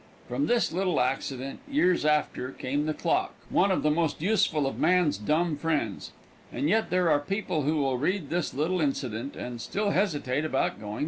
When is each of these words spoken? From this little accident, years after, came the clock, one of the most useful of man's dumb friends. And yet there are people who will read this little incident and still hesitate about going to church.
From 0.27 0.47
this 0.47 0.71
little 0.71 0.99
accident, 0.99 1.59
years 1.69 2.05
after, 2.05 2.51
came 2.53 2.87
the 2.87 2.93
clock, 2.95 3.35
one 3.51 3.69
of 3.69 3.83
the 3.83 3.91
most 3.91 4.19
useful 4.19 4.65
of 4.65 4.79
man's 4.79 5.15
dumb 5.19 5.55
friends. 5.57 6.11
And 6.51 6.67
yet 6.67 6.89
there 6.89 7.11
are 7.11 7.19
people 7.19 7.61
who 7.61 7.75
will 7.77 7.99
read 7.99 8.31
this 8.31 8.51
little 8.51 8.81
incident 8.81 9.35
and 9.35 9.61
still 9.61 9.91
hesitate 9.91 10.43
about 10.43 10.79
going 10.79 10.91
to 10.93 10.97
church. 10.97 10.99